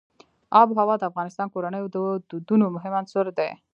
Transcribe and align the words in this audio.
آب 0.59 0.67
وهوا 0.71 0.95
د 0.99 1.03
افغان 1.09 1.47
کورنیو 1.53 1.91
د 1.95 1.97
دودونو 2.29 2.65
مهم 2.75 2.93
عنصر 2.99 3.25
دی. 3.37 3.49